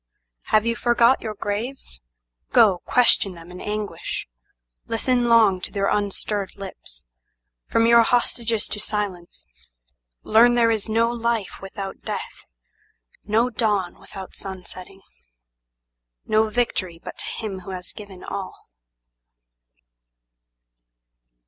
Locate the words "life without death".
11.11-12.47